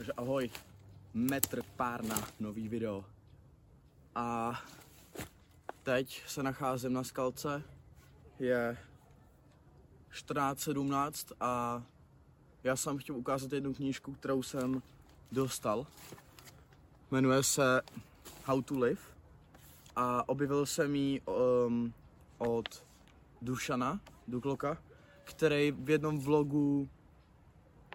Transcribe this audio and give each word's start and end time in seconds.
Takže 0.00 0.12
ahoj, 0.16 0.50
metr 1.14 1.62
pár 1.76 2.04
na 2.04 2.16
nový 2.40 2.68
video. 2.68 3.04
A 4.14 4.56
teď 5.82 6.22
se 6.26 6.42
nacházím 6.42 6.92
na 6.92 7.04
skalce, 7.04 7.62
je 8.38 8.76
14.17 10.12 11.34
a 11.40 11.82
já 12.64 12.76
jsem 12.76 12.98
chtěl 12.98 13.16
ukázat 13.16 13.52
jednu 13.52 13.74
knížku, 13.74 14.12
kterou 14.12 14.42
jsem 14.42 14.82
dostal. 15.32 15.86
Jmenuje 17.10 17.42
se 17.42 17.82
How 18.44 18.62
to 18.62 18.78
Live 18.78 19.02
a 19.96 20.28
objevil 20.28 20.66
jsem 20.66 20.94
ji 20.94 21.20
um, 21.20 21.92
od 22.38 22.84
Dušana 23.42 24.00
Dukloka, 24.28 24.78
který 25.24 25.72
v 25.72 25.90
jednom 25.90 26.20
vlogu 26.20 26.88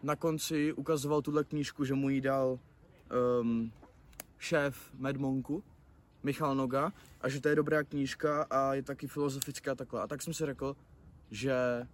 na 0.04 0.16
konci 0.16 0.74
ukazoval 0.74 1.22
tuhle 1.22 1.44
knížku, 1.44 1.86
že 1.86 1.94
mu 1.94 2.10
ji 2.10 2.22
dal 2.22 2.60
um, 3.42 3.72
šéf 4.38 4.92
Medmonku, 4.98 5.64
Michal 6.24 6.56
Noga, 6.56 6.94
a 7.22 7.30
že 7.30 7.42
to 7.42 7.50
je 7.50 7.56
dobrá 7.56 7.84
knížka 7.84 8.44
a 8.50 8.74
je 8.74 8.84
taky 8.84 9.08
filozofická 9.08 9.76
takhle. 9.76 10.02
A 10.02 10.08
tak 10.08 10.22
jsem 10.22 10.34
si 10.34 10.46
řekl, 10.46 10.76
že 11.32 11.88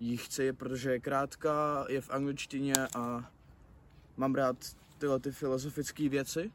ji 0.00 0.16
chci, 0.16 0.52
protože 0.52 0.92
je 0.92 1.00
krátká, 1.00 1.86
je 1.88 2.00
v 2.00 2.10
angličtině 2.10 2.74
a 2.96 3.30
mám 4.16 4.34
rád 4.34 4.56
tyhle 4.98 5.20
ty 5.20 5.32
filozofické 5.32 6.08
věci. 6.08 6.52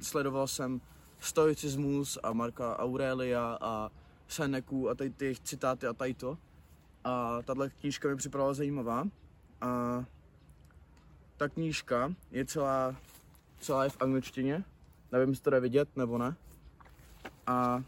Sledoval 0.00 0.46
jsem 0.46 0.80
stoicismus 1.18 2.18
a 2.22 2.32
Marka 2.32 2.78
Aurelia 2.78 3.58
a 3.60 3.90
Seneku 4.28 4.88
a 4.88 4.94
tady 4.94 5.10
ty 5.10 5.34
citáty 5.42 5.86
a 5.86 5.92
tady 5.92 6.14
to. 6.14 6.38
A 7.04 7.42
tahle 7.42 7.70
knížka 7.70 8.08
mi 8.08 8.16
připadala 8.16 8.54
zajímavá. 8.54 9.04
A 9.60 10.04
ta 11.36 11.48
knížka 11.48 12.14
je 12.30 12.44
celá, 12.44 12.96
celá 13.60 13.84
je 13.84 13.90
v 13.90 14.02
angličtině. 14.02 14.64
Nevím, 15.12 15.28
jestli 15.28 15.42
to 15.42 15.50
jde 15.50 15.60
vidět 15.60 15.96
nebo 15.96 16.18
ne. 16.18 16.36
A 17.46 17.82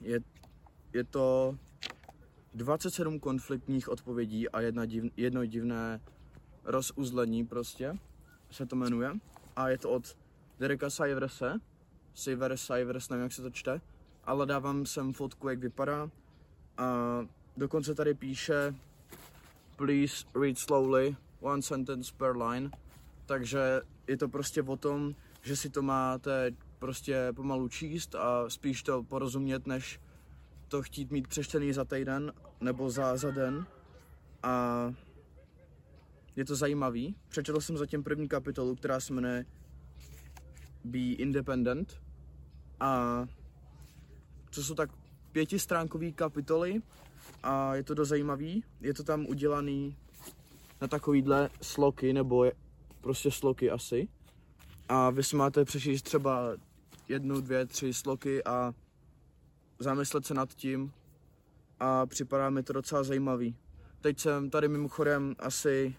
je, 0.00 0.20
je 0.92 1.04
to 1.04 1.56
27 2.54 3.20
konfliktních 3.20 3.88
odpovědí 3.88 4.48
a 4.48 4.60
jedna 4.60 4.84
div, 4.86 5.04
jedno 5.16 5.44
divné 5.44 6.00
rozuzlení 6.64 7.46
prostě 7.46 7.98
se 8.50 8.66
to 8.66 8.76
jmenuje. 8.76 9.12
A 9.56 9.68
je 9.68 9.78
to 9.78 9.90
od 9.90 10.16
Dereka 10.58 10.90
Siverse. 10.90 11.60
Siver, 12.14 12.56
Sivers, 12.56 13.08
nevím, 13.08 13.22
jak 13.22 13.32
se 13.32 13.42
to 13.42 13.50
čte. 13.50 13.80
Ale 14.24 14.46
dávám 14.46 14.86
sem 14.86 15.12
fotku, 15.12 15.48
jak 15.48 15.58
vypadá. 15.58 16.10
A 16.76 17.18
dokonce 17.56 17.94
tady 17.94 18.14
píše 18.14 18.74
Please 19.76 20.24
read 20.40 20.58
slowly, 20.58 21.16
one 21.40 21.62
sentence 21.62 22.12
per 22.16 22.36
line. 22.36 22.70
Takže 23.26 23.82
je 24.06 24.16
to 24.16 24.28
prostě 24.28 24.62
o 24.62 24.76
tom, 24.76 25.14
že 25.42 25.56
si 25.56 25.70
to 25.70 25.82
máte 25.82 26.50
prostě 26.78 27.32
pomalu 27.36 27.68
číst 27.68 28.14
a 28.14 28.50
spíš 28.50 28.82
to 28.82 29.02
porozumět, 29.02 29.66
než 29.66 30.00
to 30.68 30.82
chtít 30.82 31.10
mít 31.10 31.28
přečtený 31.28 31.72
za 31.72 31.84
týden 31.84 32.32
nebo 32.60 32.90
za, 32.90 33.16
za 33.16 33.30
den. 33.30 33.66
A 34.42 34.94
je 36.36 36.44
to 36.44 36.56
zajímavý. 36.56 37.14
Přečetl 37.28 37.60
jsem 37.60 37.76
zatím 37.76 38.02
první 38.02 38.28
kapitolu, 38.28 38.76
která 38.76 39.00
se 39.00 39.12
jmenuje 39.12 39.44
Be 40.84 40.98
Independent. 40.98 42.02
A 42.80 43.24
co 44.50 44.64
jsou 44.64 44.74
tak 44.74 44.90
pětistránkové 45.32 46.10
kapitoly 46.10 46.82
a 47.42 47.74
je 47.74 47.82
to 47.82 47.94
dost 47.94 48.08
zajímavý. 48.08 48.64
Je 48.80 48.94
to 48.94 49.04
tam 49.04 49.26
udělaný 49.26 49.96
na 50.80 50.88
takovýhle 50.88 51.50
sloky, 51.62 52.12
nebo 52.12 52.44
je, 52.44 52.52
prostě 53.00 53.30
sloky 53.30 53.70
asi. 53.70 54.08
A 54.88 55.10
vy 55.10 55.22
si 55.22 55.36
máte 55.36 55.64
přečíst 55.64 56.02
třeba 56.02 56.56
jednu, 57.08 57.40
dvě, 57.40 57.66
tři 57.66 57.94
sloky 57.94 58.44
a 58.44 58.74
zamyslet 59.78 60.26
se 60.26 60.34
nad 60.34 60.54
tím 60.54 60.92
a 61.80 62.06
připadá 62.06 62.50
mi 62.50 62.62
to 62.62 62.72
docela 62.72 63.02
zajímavý. 63.02 63.56
Teď 64.00 64.18
jsem 64.18 64.50
tady 64.50 64.68
mimochodem 64.68 65.36
asi 65.38 65.96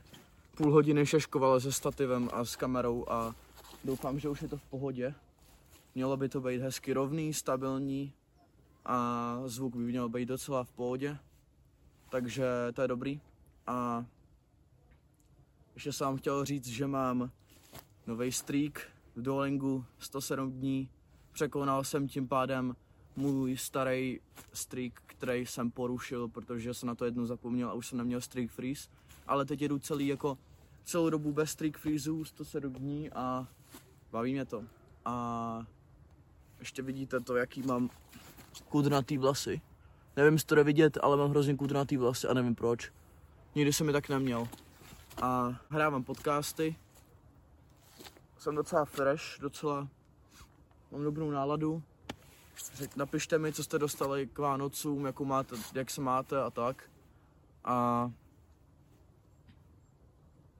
půl 0.58 0.72
hodiny 0.72 1.06
šeškoval 1.06 1.60
se 1.60 1.72
stativem 1.72 2.30
a 2.34 2.46
s 2.46 2.56
kamerou 2.56 3.06
a 3.10 3.36
doufám, 3.84 4.20
že 4.20 4.30
už 4.30 4.42
je 4.42 4.48
to 4.48 4.58
v 4.58 4.64
pohodě. 4.64 5.14
Mělo 5.96 6.18
by 6.18 6.30
to 6.30 6.42
být 6.42 6.62
hezky 6.62 6.94
rovný, 6.94 7.34
stabilní 7.34 8.14
a 8.86 9.38
zvuk 9.46 9.76
by 9.76 9.84
měl 9.84 10.10
být 10.10 10.26
docela 10.26 10.64
v 10.64 10.72
pohodě. 10.72 11.18
Takže 12.10 12.46
to 12.74 12.82
je 12.82 12.88
dobrý. 12.88 13.22
A 13.68 14.06
ještě 15.76 15.94
jsem 15.94 16.08
vám 16.08 16.18
chtěl 16.18 16.46
říct, 16.46 16.68
že 16.68 16.88
mám 16.88 17.32
nový 18.08 18.32
streak 18.32 18.88
v 19.16 19.22
Duolingu 19.22 19.86
107 20.00 20.52
dní. 20.52 20.90
Překonal 21.32 21.84
jsem 21.84 22.08
tím 22.08 22.28
pádem 22.28 22.76
můj 23.16 23.58
starý 23.58 24.20
streak, 24.54 25.02
který 25.06 25.46
jsem 25.46 25.72
porušil, 25.72 26.28
protože 26.28 26.74
jsem 26.74 26.88
na 26.88 26.96
to 26.96 27.06
jednou 27.06 27.26
zapomněl 27.26 27.70
a 27.70 27.74
už 27.74 27.88
jsem 27.88 27.98
neměl 27.98 28.22
streak 28.22 28.52
freeze. 28.52 28.90
Ale 29.28 29.46
teď 29.46 29.62
jedu 29.62 29.80
celý 29.80 30.08
jako 30.08 30.38
celou 30.84 31.10
dobu 31.10 31.32
bez 31.32 31.52
streak 31.52 31.78
freezů, 31.78 32.26
107 32.26 32.74
dní 32.74 33.12
a 33.12 33.48
baví 34.12 34.32
mě 34.34 34.46
to. 34.46 34.64
A 35.06 35.66
ještě 36.60 36.82
vidíte 36.82 37.20
to, 37.20 37.36
jaký 37.36 37.62
mám 37.62 37.90
kudrnatý 38.70 39.18
vlasy. 39.18 39.62
Nevím, 40.16 40.34
jestli 40.34 40.56
to 40.56 40.64
vidět, 40.64 40.98
ale 41.02 41.18
mám 41.18 41.30
hrozně 41.30 41.56
kudrnatý 41.56 41.98
vlasy 41.98 42.28
a 42.28 42.34
nevím 42.34 42.56
proč. 42.56 42.92
Nikdy 43.56 43.74
jsem 43.74 43.88
mi 43.88 43.94
tak 43.94 44.10
neměl. 44.10 44.48
A 45.18 45.60
hrávám 45.70 46.04
podcasty. 46.04 46.76
Jsem 48.38 48.56
docela 48.56 48.86
fresh, 48.86 49.40
docela 49.40 49.88
mám 50.92 51.04
dobrou 51.04 51.32
náladu. 51.32 51.84
Řek, 52.76 52.96
napište 52.96 53.38
mi, 53.38 53.54
co 53.54 53.64
jste 53.64 53.80
dostali 53.80 54.28
k 54.28 54.40
Vánocům, 54.40 55.06
jakou 55.06 55.26
máte, 55.26 55.56
jak 55.74 55.90
se 55.90 56.02
máte 56.02 56.44
a 56.44 56.50
tak. 56.50 56.90
A 57.64 58.12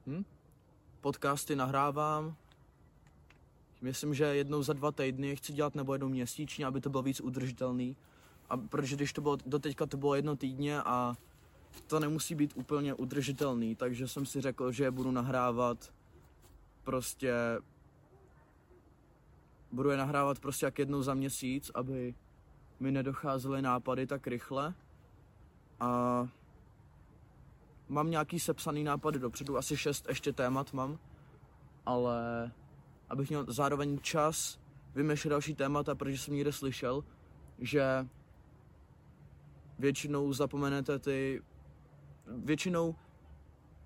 hm? 0.06 0.24
podcasty 1.00 1.56
nahrávám. 1.56 2.36
Myslím, 3.80 4.14
že 4.14 4.24
jednou 4.24 4.62
za 4.62 4.72
dva 4.72 4.92
týdny 4.92 5.36
chci 5.36 5.52
dělat 5.52 5.74
nebo 5.74 5.94
jednou 5.94 6.08
měsíčně, 6.08 6.66
aby 6.66 6.80
to 6.80 6.90
bylo 6.90 7.02
víc 7.02 7.20
udržitelný. 7.20 7.96
A 8.48 8.56
protože 8.56 8.96
když 8.96 9.12
to 9.12 9.20
bylo, 9.20 9.38
doteďka 9.46 9.86
to 9.86 9.96
bylo 9.96 10.14
jedno 10.14 10.36
týdně 10.36 10.82
a 10.82 11.16
to 11.80 12.00
nemusí 12.00 12.34
být 12.34 12.52
úplně 12.56 12.94
udržitelný, 12.94 13.76
takže 13.76 14.08
jsem 14.08 14.26
si 14.26 14.40
řekl, 14.40 14.72
že 14.72 14.90
budu 14.90 15.10
nahrávat 15.10 15.92
prostě 16.84 17.34
budu 19.72 19.90
je 19.90 19.96
nahrávat 19.96 20.38
prostě 20.38 20.66
jak 20.66 20.78
jednou 20.78 21.02
za 21.02 21.14
měsíc, 21.14 21.70
aby 21.74 22.14
mi 22.80 22.92
nedocházely 22.92 23.62
nápady 23.62 24.06
tak 24.06 24.26
rychle. 24.26 24.74
A 25.80 26.28
mám 27.88 28.10
nějaký 28.10 28.40
sepsaný 28.40 28.84
nápady 28.84 29.18
dopředu, 29.18 29.56
asi 29.56 29.76
šest 29.76 30.08
ještě 30.08 30.32
témat 30.32 30.72
mám, 30.72 30.98
ale 31.86 32.50
abych 33.08 33.28
měl 33.28 33.46
zároveň 33.48 33.98
čas 33.98 34.58
vymýšlet 34.94 35.30
další 35.30 35.54
témata, 35.54 35.94
protože 35.94 36.18
jsem 36.18 36.34
někde 36.34 36.52
slyšel, 36.52 37.04
že 37.58 38.08
většinou 39.78 40.32
zapomenete 40.32 40.98
ty, 40.98 41.42
většinou 42.26 42.94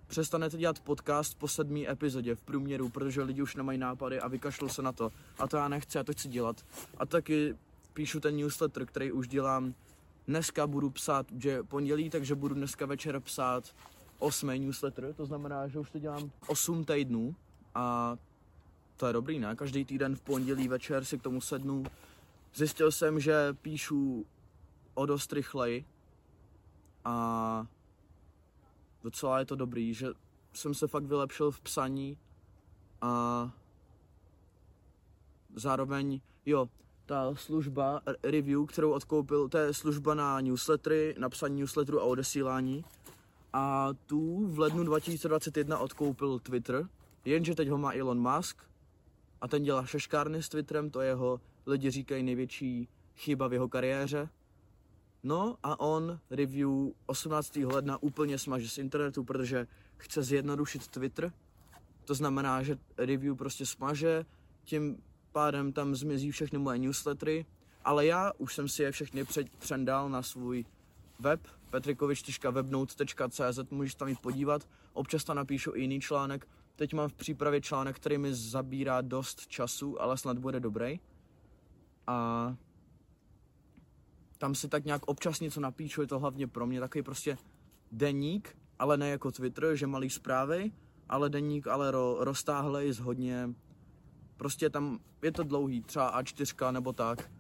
přestanete 0.07 0.57
dělat 0.57 0.81
podcast 0.81 1.39
po 1.39 1.49
sedmý 1.49 1.89
epizodě 1.89 2.35
v 2.35 2.41
průměru, 2.41 2.89
protože 2.89 3.23
lidi 3.23 3.43
už 3.43 3.57
nemají 3.57 3.79
nápady 3.79 4.21
a 4.21 4.29
vykašlou 4.29 4.69
se 4.69 4.83
na 4.83 4.93
to. 4.93 5.13
A 5.39 5.49
to 5.49 5.57
já 5.57 5.69
nechci, 5.69 5.99
já 5.99 6.05
to 6.05 6.13
chci 6.13 6.29
dělat. 6.29 6.65
A 6.99 7.07
taky 7.07 7.57
píšu 7.95 8.21
ten 8.21 8.37
newsletter, 8.37 8.87
který 8.87 9.13
už 9.13 9.29
dělám. 9.29 9.75
Dneska 10.27 10.67
budu 10.67 10.91
psát, 10.91 11.27
že 11.39 11.63
pondělí, 11.63 12.11
takže 12.11 12.35
budu 12.35 12.55
dneska 12.55 12.87
večer 12.87 13.21
psát 13.21 13.75
osmý 14.19 14.59
newsletter, 14.59 15.15
to 15.15 15.27
znamená, 15.27 15.69
že 15.69 15.79
už 15.79 15.91
to 15.91 15.99
dělám 15.99 16.31
8 16.47 16.85
týdnů 16.85 17.35
a 17.75 18.17
to 18.97 19.07
je 19.07 19.13
dobrý, 19.13 19.39
ne? 19.39 19.57
Každý 19.57 19.85
týden 19.85 20.17
v 20.17 20.21
pondělí 20.21 20.69
večer 20.69 21.05
si 21.05 21.19
k 21.19 21.23
tomu 21.23 21.41
sednu. 21.41 21.85
Zjistil 22.55 22.93
jsem, 22.93 23.21
že 23.21 23.55
píšu 23.63 24.27
o 24.95 25.07
dost 25.07 25.33
rychleji 25.33 25.85
a 27.05 27.67
docela 29.07 29.39
je 29.39 29.45
to 29.45 29.57
dobrý, 29.57 29.95
že 29.95 30.07
jsem 30.53 30.75
se 30.75 30.89
fakt 30.89 31.05
vylepšil 31.05 31.51
v 31.51 31.61
psaní 31.61 32.19
a 33.01 33.51
zároveň, 35.55 36.21
jo, 36.47 36.69
ta 37.07 37.35
služba 37.35 38.01
review, 38.23 38.67
kterou 38.67 38.91
odkoupil, 38.93 39.49
to 39.49 39.59
je 39.59 39.75
služba 39.75 40.15
na 40.15 40.41
newslettery, 40.41 41.15
na 41.19 41.29
psaní 41.29 41.61
newsletteru 41.61 42.01
a 42.01 42.05
odesílání. 42.05 42.85
A 43.53 43.91
tu 44.07 44.47
v 44.47 44.59
lednu 44.59 44.85
2021 44.85 45.79
odkoupil 45.79 46.39
Twitter, 46.39 46.89
jenže 47.25 47.55
teď 47.55 47.69
ho 47.69 47.79
má 47.79 47.93
Elon 47.93 48.19
Musk 48.19 48.57
a 49.41 49.49
ten 49.49 49.63
dělá 49.63 49.87
šeškárny 49.87 50.43
s 50.43 50.49
Twitterem, 50.49 50.91
to 50.91 51.01
je 51.01 51.09
jeho, 51.09 51.41
lidi 51.67 51.91
říkají, 51.91 52.23
největší 52.23 52.89
chyba 53.17 53.49
v 53.49 53.53
jeho 53.53 53.69
kariéře. 53.69 54.29
No 55.27 55.57
a 55.63 55.81
on 55.81 56.21
review 56.31 56.71
18. 57.07 57.57
ledna 57.57 58.03
úplně 58.03 58.39
smaže 58.39 58.69
z 58.69 58.79
internetu, 58.79 59.25
protože 59.25 59.67
chce 59.97 60.23
zjednodušit 60.23 60.89
Twitter 60.89 61.33
To 62.05 62.15
znamená, 62.15 62.63
že 62.63 62.79
review 62.99 63.37
prostě 63.37 63.67
smaže, 63.67 64.27
tím 64.65 65.03
pádem 65.33 65.73
tam 65.73 65.95
zmizí 65.95 66.31
všechny 66.31 66.59
moje 66.59 66.79
newslettery, 66.79 67.47
ale 67.85 68.07
já 68.07 68.33
už 68.39 68.55
jsem 68.55 68.69
si 68.69 68.83
je 68.83 68.93
všechny 68.93 69.25
přendal 69.59 70.09
na 70.09 70.23
svůj 70.23 70.65
web 71.19 71.41
petrikovič.webnote.cz, 71.71 73.71
můžeš 73.71 73.95
tam 73.95 74.09
jít 74.09 74.21
podívat, 74.21 74.69
občas 74.93 75.25
tam 75.25 75.37
napíšu 75.37 75.73
i 75.75 75.81
jiný 75.81 76.01
článek, 76.01 76.49
teď 76.77 76.95
mám 76.95 77.09
v 77.09 77.15
přípravě 77.15 77.61
článek, 77.61 77.97
který 77.97 78.19
mi 78.19 78.35
zabírá 78.35 79.01
dost 79.01 79.47
času, 79.47 80.03
ale 80.03 80.19
snad 80.19 80.39
bude 80.39 80.61
dobrý. 80.61 81.01
A 82.07 82.57
tam 84.39 84.55
si 84.55 84.69
tak 84.69 84.85
nějak 84.85 85.03
občas 85.07 85.41
něco 85.41 85.61
napíšu, 85.61 86.01
je 86.01 86.07
to 86.07 86.19
hlavně 86.19 86.47
pro 86.47 86.67
mě 86.67 86.81
takový 86.81 87.03
prostě 87.03 87.39
deník, 87.93 88.57
ale 88.79 88.97
ne 88.97 89.09
jako 89.09 89.33
Twitter, 89.33 89.77
že 89.77 89.87
malý 89.87 90.11
zprávy, 90.11 90.73
ale 91.09 91.31
deník, 91.31 91.67
ale 91.67 91.91
ro, 91.91 92.17
roztáhlej 92.21 92.93
hodně, 92.93 93.51
prostě 94.37 94.71
tam 94.71 94.99
je 95.23 95.33
to 95.33 95.45
dlouhý, 95.45 95.83
třeba 95.83 96.23
A4 96.23 96.73
nebo 96.73 96.93
tak 96.93 97.31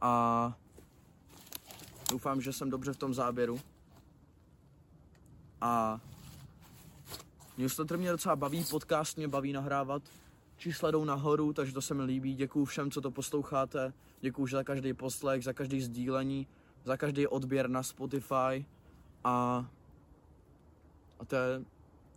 a 0.00 0.56
doufám, 2.10 2.40
že 2.40 2.52
jsem 2.52 2.70
dobře 2.70 2.92
v 2.92 2.96
tom 2.96 3.14
záběru. 3.14 3.60
A 5.60 6.00
newsletter 7.58 7.98
mě 7.98 8.10
docela 8.10 8.36
baví, 8.36 8.64
podcast 8.70 9.16
mě 9.16 9.28
baví 9.28 9.52
nahrávat, 9.52 10.02
čísla 10.56 10.90
jdou 10.90 11.04
nahoru, 11.04 11.52
takže 11.52 11.72
to 11.72 11.82
se 11.82 11.94
mi 11.94 12.02
líbí. 12.02 12.34
Děkuju 12.34 12.64
všem, 12.64 12.90
co 12.90 13.00
to 13.00 13.10
posloucháte. 13.10 13.92
Děkuju 14.20 14.46
za 14.46 14.64
každý 14.64 14.94
poslech, 14.94 15.44
za 15.44 15.52
každý 15.52 15.80
sdílení, 15.80 16.46
za 16.84 16.96
každý 16.96 17.26
odběr 17.26 17.70
na 17.70 17.82
Spotify. 17.82 18.66
A, 19.24 19.66
a 21.18 21.24
to 21.26 21.36
je 21.36 21.64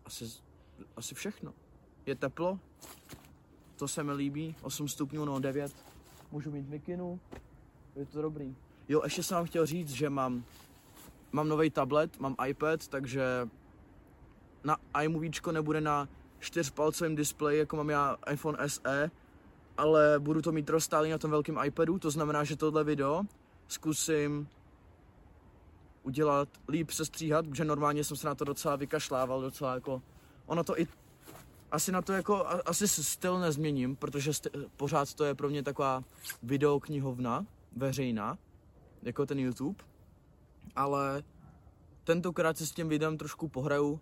asi, 0.06 0.26
asi 0.96 1.16
všechno. 1.16 1.54
Je 2.06 2.16
teplo, 2.16 2.60
to 3.76 3.88
se 3.88 4.04
mi 4.04 4.12
líbí, 4.12 4.56
8 4.62 4.88
stupňů, 4.88 5.26
no 5.26 5.40
9. 5.40 5.76
Můžu 6.32 6.52
mít 6.52 6.70
mikinu, 6.70 7.20
je 7.96 8.06
to 8.06 8.22
dobrý. 8.22 8.56
Jo, 8.90 9.02
ještě 9.04 9.24
jsem 9.24 9.36
vám 9.36 9.46
chtěl 9.46 9.66
říct, 9.66 9.90
že 9.90 10.10
mám, 10.10 10.44
mám 11.32 11.48
nový 11.48 11.70
tablet, 11.70 12.20
mám 12.20 12.36
iPad, 12.48 12.88
takže 12.88 13.50
na 14.64 14.78
iMovie 15.02 15.32
nebude 15.52 15.82
na 15.82 16.08
čtyřpalcovém 16.40 17.16
displeji, 17.16 17.60
jako 17.60 17.76
mám 17.76 17.90
já 17.90 18.18
iPhone 18.32 18.70
SE, 18.70 19.12
ale 19.78 20.20
budu 20.20 20.42
to 20.42 20.52
mít 20.52 20.70
rozstálý 20.70 21.10
na 21.10 21.18
tom 21.18 21.32
velkém 21.32 21.58
iPadu, 21.66 22.00
to 22.00 22.12
znamená, 22.12 22.44
že 22.44 22.56
tohle 22.56 22.84
video 22.84 23.24
zkusím 23.68 24.48
udělat 26.04 26.50
líp 26.70 26.92
sestříhat, 26.92 27.48
protože 27.48 27.66
normálně 27.66 28.04
jsem 28.04 28.18
se 28.18 28.28
na 28.28 28.36
to 28.36 28.46
docela 28.46 28.76
vykašlával, 28.76 29.42
docela 29.42 29.74
jako, 29.74 30.02
ono 30.46 30.64
to 30.64 30.80
i, 30.80 30.88
asi 31.72 31.92
na 31.92 32.02
to 32.02 32.14
jako, 32.14 32.46
asi 32.66 32.88
styl 32.88 33.40
nezměním, 33.40 33.96
protože 33.96 34.34
styl, 34.34 34.52
pořád 34.78 35.14
to 35.14 35.26
je 35.26 35.36
pro 35.36 35.50
mě 35.50 35.64
taková 35.64 36.04
videoknihovna, 36.44 37.46
veřejná, 37.76 38.38
jako 39.04 39.26
ten 39.26 39.40
YouTube, 39.40 39.84
ale 40.76 41.24
tentokrát 42.04 42.58
si 42.58 42.68
s 42.68 42.72
tím 42.72 42.90
videem 42.90 43.18
trošku 43.18 43.48
pohraju, 43.48 44.00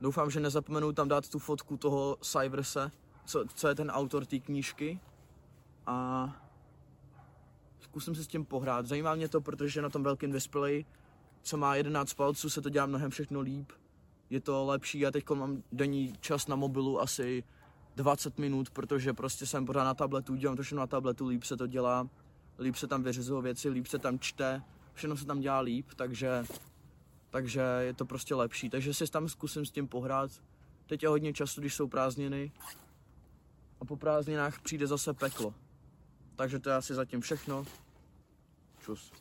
Doufám, 0.00 0.30
že 0.30 0.40
nezapomenu 0.40 0.92
tam 0.92 1.08
dát 1.08 1.28
tu 1.28 1.38
fotku 1.38 1.76
toho 1.76 2.16
Cyverse, 2.22 2.90
co, 3.24 3.44
co 3.54 3.68
je 3.68 3.74
ten 3.74 3.90
autor 3.90 4.26
té 4.26 4.38
knížky. 4.38 5.00
A 5.86 6.28
zkusím 7.80 8.14
se 8.14 8.24
s 8.24 8.26
tím 8.26 8.44
pohrát. 8.44 8.86
Zajímá 8.86 9.14
mě 9.14 9.28
to, 9.28 9.40
protože 9.40 9.82
na 9.82 9.90
tom 9.90 10.02
velkém 10.02 10.32
displeji, 10.32 10.84
co 11.42 11.56
má 11.56 11.74
11 11.74 12.14
palců, 12.14 12.50
se 12.50 12.60
to 12.60 12.68
dělá 12.68 12.86
mnohem 12.86 13.10
všechno 13.10 13.40
líp. 13.40 13.72
Je 14.30 14.40
to 14.40 14.66
lepší, 14.66 15.00
já 15.00 15.10
teď 15.10 15.30
mám 15.30 15.62
denní 15.72 16.12
čas 16.20 16.46
na 16.46 16.56
mobilu 16.56 17.00
asi 17.00 17.44
20 17.96 18.38
minut, 18.38 18.70
protože 18.70 19.12
prostě 19.12 19.46
jsem 19.46 19.66
pořád 19.66 19.84
na 19.84 19.94
tabletu, 19.94 20.34
dělám 20.34 20.56
to 20.56 20.62
všechno 20.62 20.80
na 20.80 20.86
tabletu, 20.86 21.26
líp 21.26 21.44
se 21.44 21.56
to 21.56 21.66
dělá, 21.66 22.08
líp 22.58 22.76
se 22.76 22.86
tam 22.86 23.02
vyřizují 23.02 23.42
věci, 23.42 23.68
líp 23.68 23.86
se 23.86 23.98
tam 23.98 24.18
čte, 24.18 24.62
všechno 24.92 25.16
se 25.16 25.26
tam 25.26 25.40
dělá 25.40 25.60
líp, 25.60 25.86
takže 25.96 26.44
takže 27.30 27.60
je 27.80 27.94
to 27.94 28.04
prostě 28.04 28.34
lepší. 28.34 28.70
Takže 28.70 28.94
si 28.94 29.06
tam 29.06 29.28
zkusím 29.28 29.66
s 29.66 29.70
tím 29.70 29.88
pohrát. 29.88 30.30
Teď 30.86 31.02
je 31.02 31.08
hodně 31.08 31.32
času, 31.32 31.60
když 31.60 31.74
jsou 31.74 31.88
prázdniny 31.88 32.52
a 33.80 33.84
po 33.84 33.96
prázdninách 33.96 34.60
přijde 34.60 34.86
zase 34.86 35.14
peklo. 35.14 35.54
Takže 36.36 36.58
to 36.58 36.70
je 36.70 36.76
asi 36.76 36.94
zatím 36.94 37.20
všechno. 37.20 37.64
Čus. 38.80 39.12